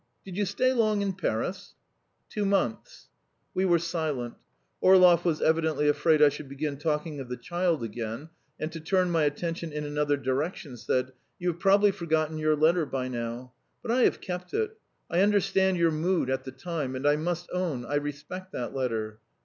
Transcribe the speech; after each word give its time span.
Did 0.25 0.35
you 0.35 0.45
stay 0.47 0.73
long 0.73 1.03
in 1.03 1.13
Paris?" 1.13 1.75
"Two 2.27 2.43
months." 2.43 3.07
We 3.53 3.65
were 3.65 3.77
silent. 3.77 4.33
Orlov 4.79 5.23
was 5.25 5.43
evidently 5.43 5.87
afraid 5.87 6.23
I 6.23 6.29
should 6.29 6.49
begin 6.49 6.77
talking 6.77 7.19
of 7.19 7.29
the 7.29 7.37
child 7.37 7.83
again, 7.83 8.29
and 8.59 8.71
to 8.71 8.79
turn 8.79 9.11
my 9.11 9.25
attention 9.25 9.71
in 9.71 9.83
another 9.85 10.17
direction, 10.17 10.75
said: 10.75 11.11
"You 11.37 11.49
have 11.49 11.59
probably 11.59 11.91
forgotten 11.91 12.39
your 12.39 12.55
letter 12.55 12.87
by 12.87 13.09
now. 13.09 13.53
But 13.83 13.91
I 13.91 14.01
have 14.05 14.21
kept 14.21 14.55
it. 14.55 14.75
I 15.07 15.21
understand 15.21 15.77
your 15.77 15.91
mood 15.91 16.31
at 16.31 16.45
the 16.45 16.51
time, 16.51 16.95
and, 16.95 17.07
I 17.07 17.15
must 17.15 17.47
own, 17.53 17.85
I 17.85 17.93
respect 17.97 18.51
that 18.53 18.73
letter. 18.73 19.19